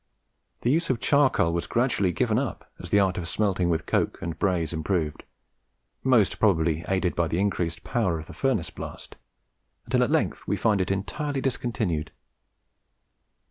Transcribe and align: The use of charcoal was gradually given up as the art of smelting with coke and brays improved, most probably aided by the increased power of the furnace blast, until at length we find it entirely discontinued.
The 0.61 0.71
use 0.71 0.89
of 0.89 0.99
charcoal 0.99 1.53
was 1.53 1.67
gradually 1.67 2.11
given 2.11 2.39
up 2.39 2.71
as 2.79 2.89
the 2.89 2.99
art 2.99 3.19
of 3.19 3.27
smelting 3.27 3.69
with 3.69 3.85
coke 3.85 4.19
and 4.19 4.39
brays 4.39 4.73
improved, 4.73 5.25
most 6.03 6.39
probably 6.39 6.83
aided 6.87 7.15
by 7.15 7.27
the 7.27 7.39
increased 7.39 7.83
power 7.83 8.17
of 8.17 8.25
the 8.25 8.33
furnace 8.33 8.71
blast, 8.71 9.15
until 9.85 10.01
at 10.03 10.09
length 10.09 10.47
we 10.47 10.57
find 10.57 10.81
it 10.81 10.89
entirely 10.89 11.39
discontinued. 11.39 12.11